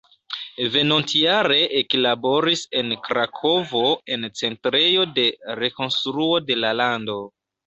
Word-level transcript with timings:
Venontjare 0.75 1.57
eklaboris 1.81 2.63
en 2.81 2.89
Krakovo 3.09 3.83
en 4.17 4.27
Centrejo 4.43 5.07
de 5.21 5.27
Rekonstruo 5.61 6.41
de 6.49 6.59
la 6.65 6.75
Lando. 6.81 7.21